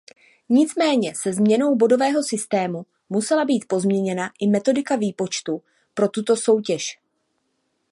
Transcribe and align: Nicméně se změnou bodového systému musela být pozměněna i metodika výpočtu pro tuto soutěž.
Nicméně 0.49 1.13
se 1.15 1.33
změnou 1.33 1.75
bodového 1.75 2.23
systému 2.23 2.85
musela 3.09 3.45
být 3.45 3.65
pozměněna 3.67 4.31
i 4.39 4.47
metodika 4.47 4.95
výpočtu 4.95 5.61
pro 5.93 6.07
tuto 6.07 6.35
soutěž. 6.35 6.99